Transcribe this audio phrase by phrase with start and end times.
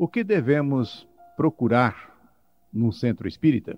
[0.00, 2.16] O que devemos procurar
[2.72, 3.76] num centro espírita?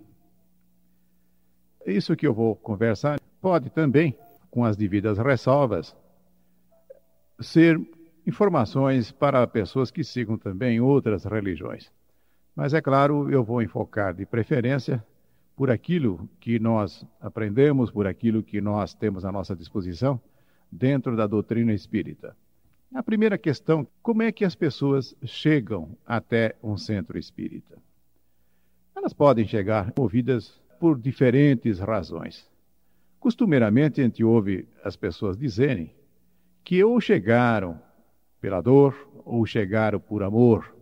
[1.86, 4.14] Isso que eu vou conversar pode também,
[4.50, 5.96] com as devidas ressalvas,
[7.40, 7.80] ser
[8.26, 11.90] informações para pessoas que sigam também outras religiões.
[12.54, 15.02] Mas é claro, eu vou enfocar de preferência
[15.56, 20.20] por aquilo que nós aprendemos, por aquilo que nós temos à nossa disposição
[20.70, 22.36] dentro da doutrina espírita.
[22.92, 27.78] A primeira questão, como é que as pessoas chegam até um centro espírita?
[28.96, 32.50] Elas podem chegar movidas por diferentes razões.
[33.20, 35.94] Costumeiramente a gente ouve as pessoas dizerem
[36.64, 37.80] que ou chegaram
[38.40, 40.74] pela dor ou chegaram por amor.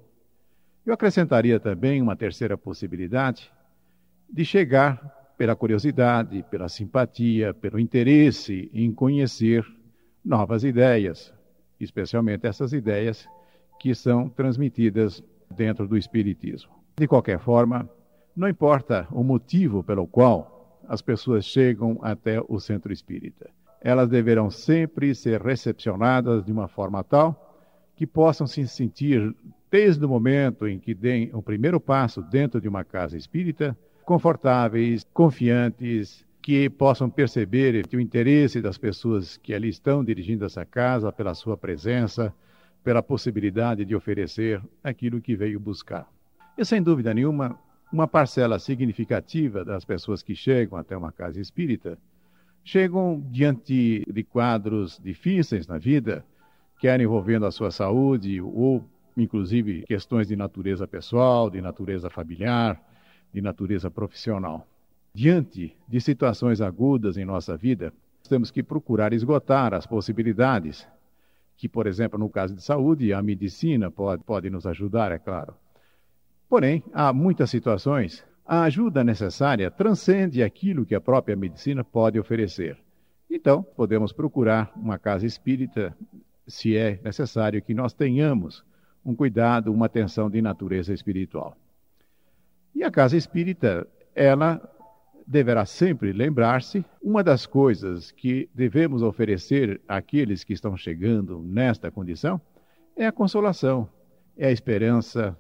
[0.87, 3.53] Eu acrescentaria também uma terceira possibilidade
[4.33, 4.97] de chegar
[5.37, 9.67] pela curiosidade, pela simpatia, pelo interesse em conhecer
[10.25, 11.37] novas ideias,
[11.81, 13.29] especialmente essas ideias
[13.79, 16.73] que são transmitidas dentro do Espiritismo.
[16.97, 17.89] De qualquer forma,
[18.37, 24.51] não importa o motivo pelo qual as pessoas chegam até o centro espírita, elas deverão
[24.51, 27.45] sempre ser recepcionadas de uma forma tal
[27.95, 29.35] que possam se sentir,
[29.71, 35.05] desde o momento em que deem o primeiro passo dentro de uma casa espírita, confortáveis,
[35.13, 41.35] confiantes, que possam perceber o interesse das pessoas que ali estão dirigindo essa casa pela
[41.35, 42.33] sua presença,
[42.83, 46.09] pela possibilidade de oferecer aquilo que veio buscar.
[46.57, 47.59] E sem dúvida nenhuma,
[47.93, 51.99] uma parcela significativa das pessoas que chegam até uma casa espírita
[52.65, 56.23] chegam diante de quadros difíceis na vida,
[56.79, 58.85] quer envolvendo a sua saúde ou
[59.17, 62.79] inclusive questões de natureza pessoal, de natureza familiar,
[63.33, 64.67] de natureza profissional
[65.15, 67.93] diante de situações agudas em nossa vida,
[68.29, 70.87] temos que procurar esgotar as possibilidades,
[71.57, 75.55] que, por exemplo, no caso de saúde, a medicina pode, pode nos ajudar, é claro.
[76.49, 82.79] Porém, há muitas situações, a ajuda necessária transcende aquilo que a própria medicina pode oferecer.
[83.31, 85.95] Então, podemos procurar uma casa espírita,
[86.47, 88.65] se é necessário que nós tenhamos
[89.05, 91.57] um cuidado, uma atenção de natureza espiritual.
[92.75, 94.61] E a casa espírita, ela
[95.29, 102.41] deverá sempre lembrar-se: uma das coisas que devemos oferecer àqueles que estão chegando nesta condição
[102.97, 103.89] é a consolação,
[104.37, 105.39] é a esperança,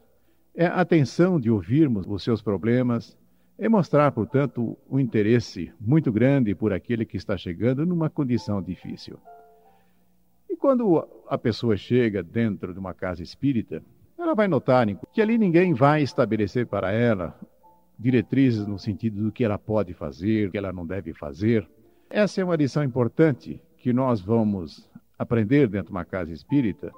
[0.54, 3.16] é a atenção de ouvirmos os seus problemas,
[3.58, 9.18] é mostrar, portanto, um interesse muito grande por aquele que está chegando numa condição difícil.
[10.48, 13.82] E quando a pessoa chega dentro de uma casa espírita,
[14.18, 17.38] ela vai notar que ali ninguém vai estabelecer para ela
[17.98, 21.68] diretrizes no sentido do que ela pode fazer, o que ela não deve fazer.
[22.08, 24.88] Essa é uma lição importante que nós vamos
[25.18, 26.92] aprender dentro de uma casa espírita,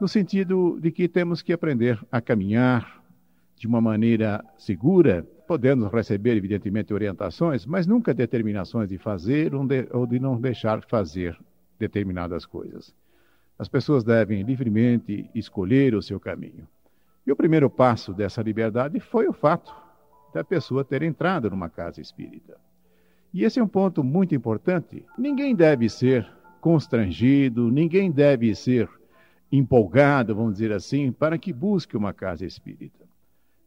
[0.00, 3.02] no sentido de que temos que aprender a caminhar
[3.56, 10.18] de uma maneira segura, podendo receber, evidentemente, orientações, mas nunca determinações de fazer ou de
[10.18, 11.38] não deixar fazer
[11.78, 12.94] determinadas coisas.
[13.58, 16.66] As pessoas devem livremente escolher o seu caminho.
[17.26, 19.72] E o primeiro passo dessa liberdade foi o fato
[20.32, 22.56] da pessoa ter entrado numa casa espírita.
[23.32, 25.04] E esse é um ponto muito importante.
[25.16, 26.26] Ninguém deve ser
[26.60, 28.88] constrangido, ninguém deve ser
[29.50, 33.04] empolgado, vamos dizer assim, para que busque uma casa espírita.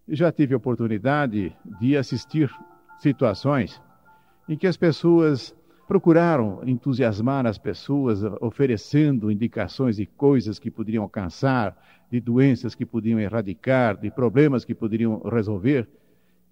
[0.08, 2.52] Eu já tive a oportunidade de assistir
[3.00, 3.82] situações
[4.48, 5.56] em que as pessoas
[5.88, 11.78] procuraram entusiasmar as pessoas, oferecendo indicações de coisas que poderiam alcançar,
[12.10, 15.88] de doenças que podiam erradicar, de problemas que poderiam resolver.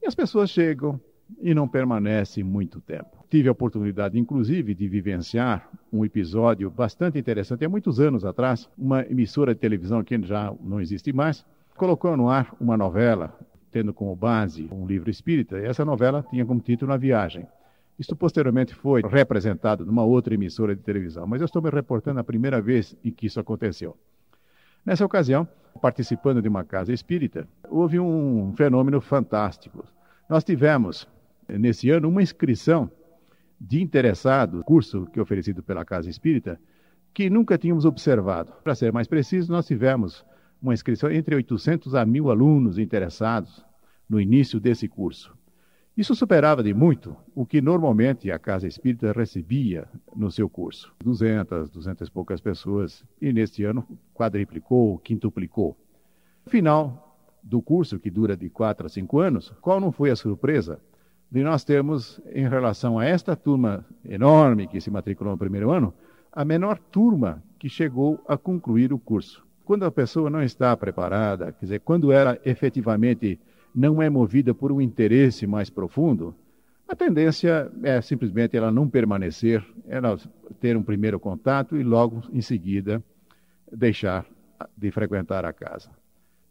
[0.04, 1.00] E as pessoas chegam
[1.40, 3.26] e não permanecem muito tempo.
[3.30, 7.64] Tive a oportunidade, inclusive, de vivenciar um episódio bastante interessante.
[7.64, 11.46] Há muitos anos atrás, uma emissora de televisão que já não existe mais
[11.78, 13.34] colocou no ar uma novela,
[13.72, 17.48] tendo como base um livro espírita, e essa novela tinha como título A Viagem.
[17.98, 22.26] Isto posteriormente foi representado numa outra emissora de televisão, mas eu estou me reportando a
[22.26, 23.98] primeira vez em que isso aconteceu.
[24.86, 25.48] Nessa ocasião,
[25.82, 29.86] participando de uma casa espírita, houve um fenômeno fantástico.
[30.30, 31.08] Nós tivemos,
[31.48, 32.90] nesse ano, uma inscrição
[33.60, 36.60] de interessados, curso que é oferecido pela Casa Espírita,
[37.14, 38.52] que nunca tínhamos observado.
[38.64, 40.26] Para ser mais preciso, nós tivemos
[40.62, 43.66] uma inscrição entre 800 a 1.000 alunos interessados
[44.10, 45.36] no início desse curso.
[45.96, 50.92] Isso superava de muito o que normalmente a Casa Espírita recebia no seu curso.
[51.04, 55.78] 200, 200 e poucas pessoas, e neste ano quadriplicou, quintuplicou.
[56.48, 60.80] Final do curso, que dura de 4 a 5 anos, qual não foi a surpresa
[61.30, 65.94] de nós termos, em relação a esta turma enorme que se matriculou no primeiro ano,
[66.32, 69.46] a menor turma que chegou a concluir o curso.
[69.64, 73.40] Quando a pessoa não está preparada, quer dizer, quando ela efetivamente
[73.74, 76.36] não é movida por um interesse mais profundo,
[76.88, 80.18] a tendência é simplesmente ela não permanecer, ela
[80.60, 83.04] ter um primeiro contato e logo em seguida
[83.72, 84.26] deixar
[84.78, 85.90] de frequentar a casa.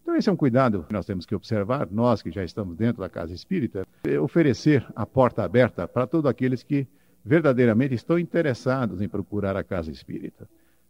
[0.02, 3.02] Então, esse é um cuidado que nós temos que observar, nós que já estamos dentro
[3.02, 6.88] da casa espírita, é oferecer a porta aberta para todos aqueles que
[7.24, 10.48] verdadeiramente estão interessados em procurar a casa espírita.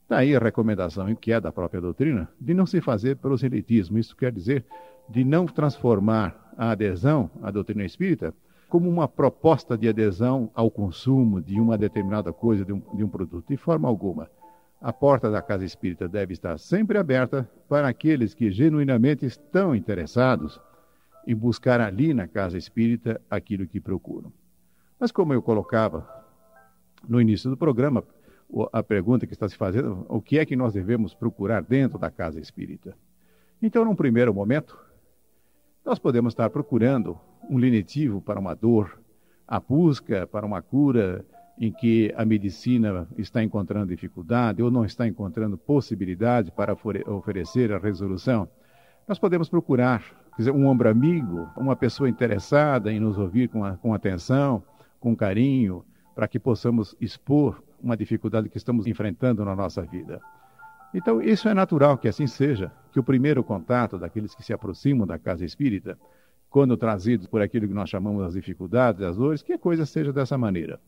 [0.09, 3.99] Daí a recomendação, que é da própria doutrina, de não se fazer proselitismo.
[3.99, 4.65] Isso quer dizer
[5.09, 8.35] de não transformar a adesão à doutrina espírita
[8.69, 13.09] como uma proposta de adesão ao consumo de uma determinada coisa, de um, de um
[13.09, 14.31] produto, de forma alguma.
[14.81, 20.59] A porta da casa espírita deve estar sempre aberta para aqueles que genuinamente estão interessados
[21.27, 24.33] em buscar ali na casa espírita aquilo que procuram.
[24.99, 26.09] Mas, como eu colocava
[27.07, 28.03] no início do programa,
[28.73, 32.11] a pergunta que está se fazendo, o que é que nós devemos procurar dentro da
[32.11, 32.97] casa espírita?
[33.61, 34.79] Então, num primeiro momento,
[35.85, 37.19] nós podemos estar procurando
[37.49, 39.01] um lenitivo para uma dor,
[39.47, 41.25] a busca para uma cura
[41.59, 46.77] em que a medicina está encontrando dificuldade ou não está encontrando possibilidade para
[47.07, 48.49] oferecer a resolução,
[49.07, 50.03] nós podemos procurar
[50.39, 54.63] dizer, um ombro amigo, uma pessoa interessada em nos ouvir com, a, com atenção,
[54.99, 60.21] com carinho, para que possamos expor uma dificuldade que estamos enfrentando na nossa vida.
[60.95, 65.07] Então, isso é natural que assim seja, que o primeiro contato daqueles que se aproximam
[65.07, 65.99] da casa espírita,
[66.51, 70.13] quando trazidos por aquilo que nós chamamos as dificuldades, as dores, que a coisa seja
[70.13, 70.79] dessa maneira.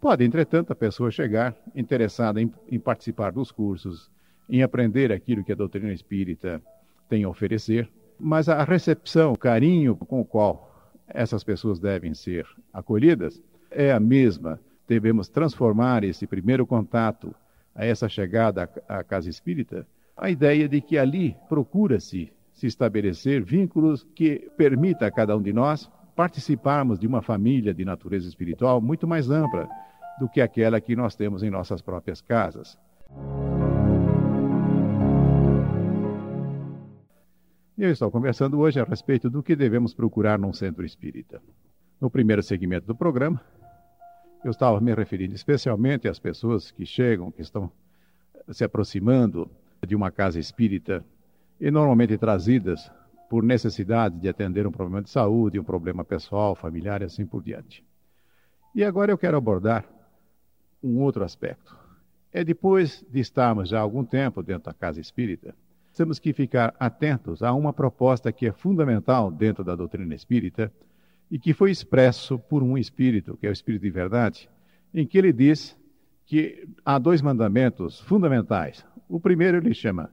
[0.00, 4.08] Pode, entretanto, a pessoa chegar interessada em, em participar dos cursos,
[4.48, 6.62] em aprender aquilo que a doutrina espírita
[7.08, 12.46] tem a oferecer, mas a recepção, o carinho com o qual essas pessoas devem ser
[12.72, 13.40] acolhidas
[13.70, 14.60] é a mesma.
[14.86, 17.34] Devemos transformar esse primeiro contato,
[17.78, 19.86] a essa chegada à casa espírita,
[20.16, 25.52] a ideia de que ali procura-se se estabelecer vínculos que permita a cada um de
[25.52, 29.68] nós participarmos de uma família de natureza espiritual muito mais ampla
[30.18, 32.76] do que aquela que nós temos em nossas próprias casas.
[37.78, 41.40] Eu estou conversando hoje a respeito do que devemos procurar num centro espírita.
[42.00, 43.40] No primeiro segmento do programa,
[44.48, 47.70] eu estava me referindo especialmente às pessoas que chegam, que estão
[48.50, 49.50] se aproximando
[49.86, 51.04] de uma casa espírita
[51.60, 52.90] e normalmente trazidas
[53.28, 57.42] por necessidade de atender um problema de saúde, um problema pessoal, familiar e assim por
[57.42, 57.84] diante.
[58.74, 59.84] E agora eu quero abordar
[60.82, 61.76] um outro aspecto.
[62.32, 65.54] É depois de estarmos já há algum tempo dentro da casa espírita,
[65.94, 70.72] temos que ficar atentos a uma proposta que é fundamental dentro da doutrina espírita
[71.30, 74.48] e que foi expresso por um espírito, que é o espírito de verdade,
[74.94, 75.76] em que ele diz
[76.26, 78.84] que há dois mandamentos fundamentais.
[79.08, 80.10] O primeiro ele chama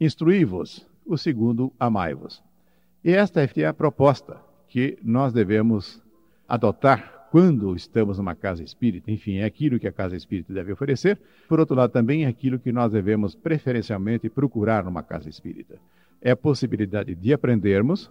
[0.00, 2.42] instruí-vos, o segundo amai-vos.
[3.02, 6.02] E esta é a proposta que nós devemos
[6.48, 11.18] adotar quando estamos numa casa espírita, enfim, é aquilo que a casa espírita deve oferecer.
[11.48, 15.76] Por outro lado, também é aquilo que nós devemos preferencialmente procurar numa casa espírita.
[16.22, 18.08] É a possibilidade de aprendermos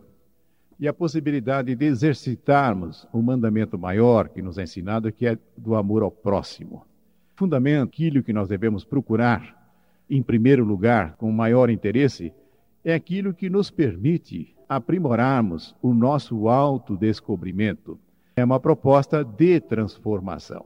[0.79, 5.37] e a possibilidade de exercitarmos o um mandamento maior que nos é ensinado, que é
[5.57, 6.85] do amor ao próximo.
[7.35, 9.63] Fundamento, aquilo que nós devemos procurar
[10.09, 12.33] em primeiro lugar, com maior interesse,
[12.83, 17.99] é aquilo que nos permite aprimorarmos o nosso autodescobrimento
[18.35, 20.65] é uma proposta de transformação.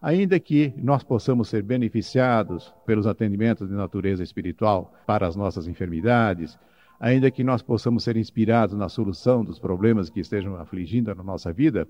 [0.00, 6.58] Ainda que nós possamos ser beneficiados pelos atendimentos de natureza espiritual para as nossas enfermidades,
[7.00, 11.50] ainda que nós possamos ser inspirados na solução dos problemas que estejam afligindo a nossa
[11.50, 11.88] vida,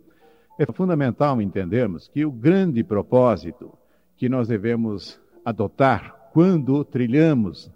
[0.56, 3.72] é fundamental entendermos que o grande propósito
[4.16, 7.70] que nós devemos adotar quando trilhamos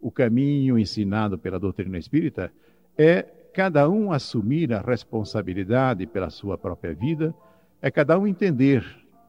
[0.00, 2.52] o caminho ensinado pela doutrina espírita
[2.98, 3.22] é
[3.54, 7.34] cada um assumir a responsabilidade pela sua própria vida,
[7.80, 8.84] é cada um entender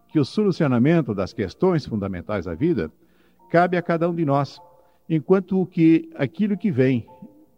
[0.10, 2.92] que o solucionamento das questões fundamentais da vida
[3.50, 4.62] cabe a cada um de nós,
[5.08, 7.08] enquanto que aquilo que vem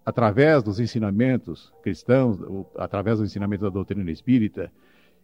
[0.05, 2.39] através dos ensinamentos cristãos,
[2.77, 4.71] através do ensinamento da doutrina espírita,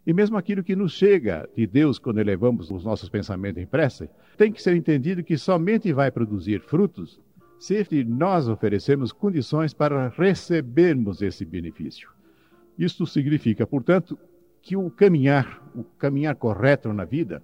[0.06, 4.08] e mesmo aquilo que nos chega de Deus quando elevamos os nossos pensamentos em prece,
[4.36, 7.20] tem que ser entendido que somente vai produzir frutos
[7.58, 12.08] se nós oferecemos condições para recebermos esse benefício.
[12.78, 14.18] Isto significa, portanto,
[14.62, 17.42] que o caminhar, o caminhar correto na vida,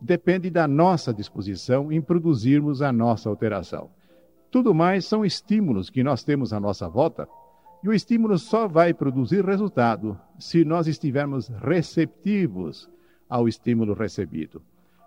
[0.00, 3.90] depende da nossa disposição em produzirmos a nossa alteração.
[4.54, 7.26] Tudo mais são estímulos que nós temos à nossa volta,
[7.82, 12.88] e o estímulo só vai produzir resultado se nós estivermos receptivos
[13.28, 14.62] ao estímulo recebido.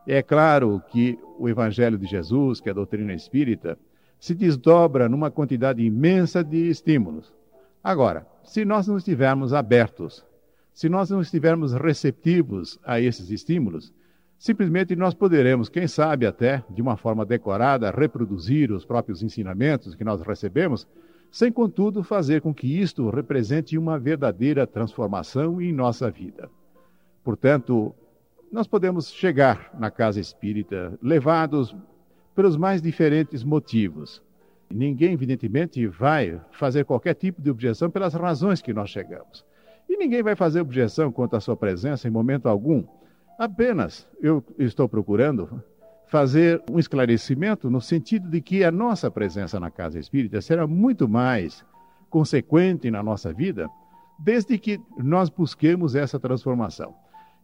[0.06, 3.80] É claro que o Evangelho de Jesus, que é a doutrina espírita,
[4.20, 7.34] se desdobra numa quantidade imensa de estímulos.
[7.82, 10.26] Agora, se nós não estivermos abertos,
[10.74, 13.94] se nós não estivermos receptivos a esses estímulos,
[14.38, 20.04] simplesmente nós poderemos, quem sabe até de uma forma decorada, reproduzir os próprios ensinamentos que
[20.04, 20.88] nós recebemos,
[21.32, 26.50] sem contudo fazer com que isto represente uma verdadeira transformação em nossa vida.
[27.24, 27.94] Portanto,
[28.52, 31.76] nós podemos chegar na casa espírita levados
[32.34, 34.22] pelos mais diferentes motivos.
[34.70, 39.46] Ninguém, evidentemente, vai fazer qualquer tipo de objeção pelas razões que nós chegamos.
[39.90, 42.84] E ninguém vai fazer objeção quanto à sua presença em momento algum.
[43.38, 45.62] Apenas eu estou procurando
[46.08, 51.08] fazer um esclarecimento no sentido de que a nossa presença na casa espírita será muito
[51.08, 51.64] mais
[52.10, 53.70] consequente na nossa vida
[54.18, 56.96] desde que nós busquemos essa transformação.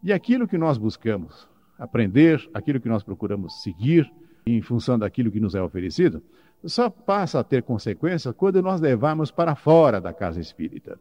[0.02, 1.48] E aquilo que nós buscamos
[1.78, 4.12] aprender, aquilo que nós procuramos seguir,
[4.46, 6.24] em função daquilo que nos é oferecido,
[6.66, 10.98] só passa a ter consequência quando nós levarmos para fora da casa espírita.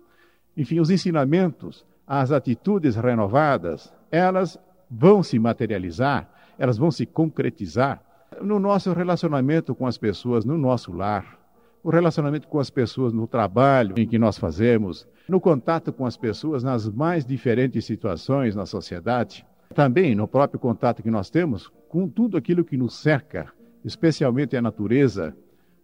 [0.56, 4.58] Enfim, os ensinamentos, as atitudes renovadas, elas
[4.94, 8.02] vão se materializar, elas vão se concretizar
[8.42, 11.38] no nosso relacionamento com as pessoas, no nosso lar,
[11.82, 16.16] o relacionamento com as pessoas no trabalho em que nós fazemos, no contato com as
[16.16, 22.06] pessoas nas mais diferentes situações na sociedade, também no próprio contato que nós temos com
[22.06, 23.50] tudo aquilo que nos cerca,
[23.84, 25.34] especialmente a natureza,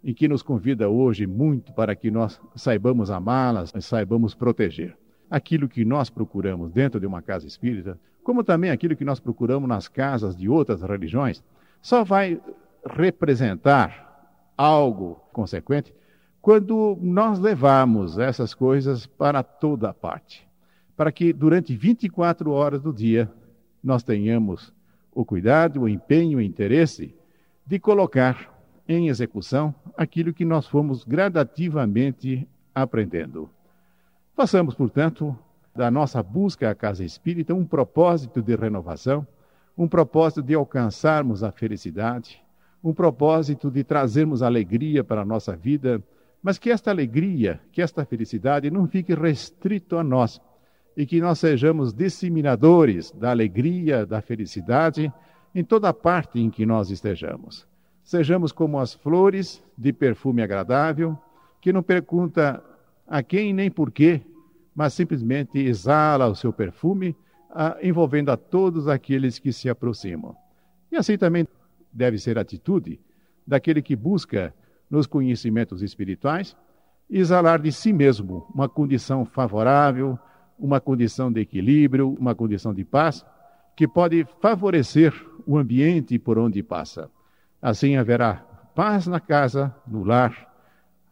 [0.04, 4.96] em que nos convida hoje muito para que nós saibamos amá-las, saibamos proteger.
[5.30, 9.68] Aquilo que nós procuramos dentro de uma casa espírita, como também aquilo que nós procuramos
[9.68, 11.42] nas casas de outras religiões,
[11.80, 12.40] só vai
[12.85, 15.94] representar algo consequente
[16.40, 20.49] quando nós levamos essas coisas para toda parte,
[20.97, 23.30] para que durante 24 horas do dia
[23.82, 24.73] nós tenhamos
[25.12, 27.14] o cuidado, o empenho, o interesse
[27.66, 28.56] de colocar
[28.88, 33.50] em execução aquilo que nós fomos gradativamente aprendendo.
[34.38, 35.37] Façamos, portanto,
[35.75, 39.26] da nossa busca à casa espírita um propósito de renovação,
[39.76, 42.40] um propósito de alcançarmos a felicidade,
[42.83, 46.00] um propósito de trazermos alegria para a nossa vida,
[46.40, 50.40] mas que esta alegria, que esta felicidade não fique restrito a nós,
[50.97, 55.12] e que nós sejamos disseminadores da alegria, da felicidade
[55.52, 57.66] em toda parte em que nós estejamos.
[58.04, 61.18] Sejamos como as flores de perfume agradável,
[61.61, 62.62] que não pergunta
[63.08, 64.20] a quem nem por quê,
[64.74, 67.16] mas simplesmente exala o seu perfume,
[67.82, 70.36] envolvendo a todos aqueles que se aproximam.
[70.92, 71.48] E assim também
[71.92, 73.00] deve ser a atitude
[73.46, 74.54] daquele que busca
[74.90, 76.56] nos conhecimentos espirituais
[77.10, 80.18] exalar de si mesmo uma condição favorável,
[80.58, 83.24] uma condição de equilíbrio, uma condição de paz,
[83.74, 85.14] que pode favorecer
[85.46, 87.10] o ambiente por onde passa.
[87.62, 88.34] Assim haverá
[88.74, 90.48] paz na casa, no lar,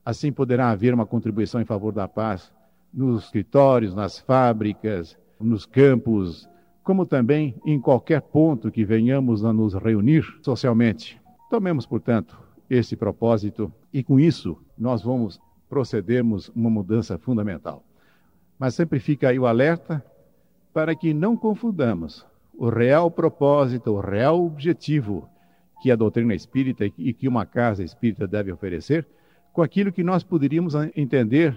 [0.07, 2.53] assim poderá haver uma contribuição em favor da paz
[2.95, 6.49] nos escritórios, nas fábricas, nos campos,
[6.85, 11.21] como também em qualquer ponto que venhamos a nos reunir socialmente.
[11.51, 12.39] Tomemos, portanto,
[12.71, 17.83] esse propósito e com isso nós vamos procedermos uma mudança fundamental.
[18.57, 20.05] Mas sempre fica aí o alerta
[20.73, 22.25] para que não confundamos
[22.57, 25.29] o real propósito, o real objetivo
[25.83, 29.05] que a doutrina espírita e que uma casa espírita deve oferecer
[29.57, 31.57] com aquilo que nós poderíamos entender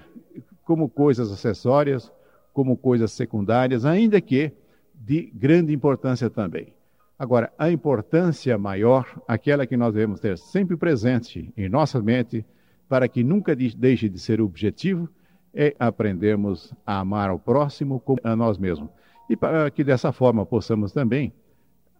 [0.63, 2.09] como coisas acessórias,
[2.53, 4.53] como coisas secundárias, ainda que
[4.93, 6.73] de grande importância também.
[7.17, 12.45] Agora, a importância maior, aquela que nós devemos ter sempre presente em nossa mente,
[12.87, 15.09] para que nunca deixe de ser objetivo,
[15.53, 18.89] é aprendermos a amar ao próximo como a nós mesmos.
[19.29, 21.33] E para que dessa forma possamos também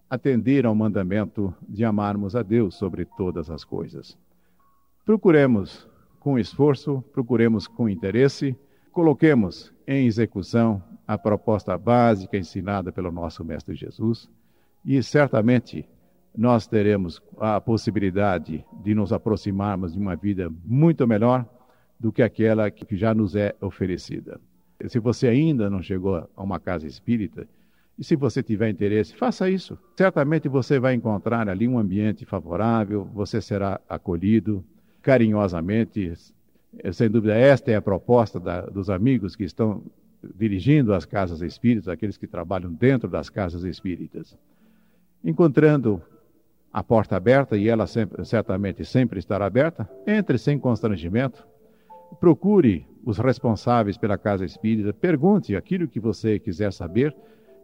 [0.10, 4.18] atender ao mandamento de amarmos a Deus sobre todas as coisas.
[5.06, 5.89] Procuremos
[6.20, 8.56] com esforço, procuremos com interesse,
[8.92, 14.30] coloquemos em execução a proposta básica ensinada pelo nosso Mestre Jesus
[14.86, 15.88] e certamente
[16.38, 21.46] nós teremos a possibilidade de nos aproximarmos de uma vida muito melhor
[22.00, 24.40] do que aquela que já nos é oferecida.
[24.88, 27.48] Se você ainda não chegou a uma casa espírita,
[27.98, 29.78] e se você tiver interesse, faça isso.
[29.98, 34.64] Certamente você vai encontrar ali um ambiente favorável, você será acolhido
[35.02, 36.14] carinhosamente.
[36.94, 39.84] Sem dúvida, esta é a proposta da, dos amigos que estão
[40.36, 44.38] dirigindo as casas espíritas, aqueles que trabalham dentro das casas espíritas.
[45.24, 46.02] Encontrando
[46.72, 51.48] a porta aberta, e ela sempre, certamente sempre estará aberta, entre sem constrangimento,
[52.20, 57.16] procure os responsáveis pela casa espírita, pergunte aquilo que você quiser saber,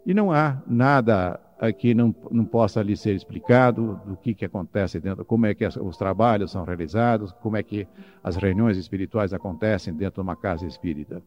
[0.05, 4.99] e não há nada aqui não, não possa lhe ser explicado do que, que acontece
[4.99, 7.87] dentro, como é que as, os trabalhos são realizados, como é que
[8.23, 11.21] as reuniões espirituais acontecem dentro de uma casa espírita.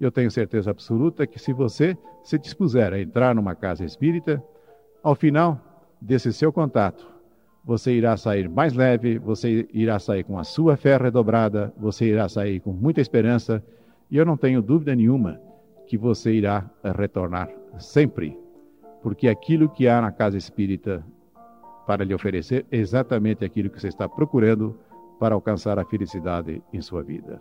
[0.00, 4.42] Eu tenho certeza absoluta que se você se dispuser a entrar numa casa espírita,
[5.02, 5.60] ao final
[6.00, 7.10] desse seu contato,
[7.64, 12.28] você irá sair mais leve, você irá sair com a sua fé redobrada, você irá
[12.28, 13.62] sair com muita esperança,
[14.10, 15.40] e eu não tenho dúvida nenhuma
[15.86, 17.48] que você irá retornar
[17.78, 18.36] sempre,
[19.02, 21.04] porque aquilo que há na casa espírita
[21.86, 24.78] para lhe oferecer é exatamente aquilo que você está procurando
[25.18, 27.40] para alcançar a felicidade em sua vida.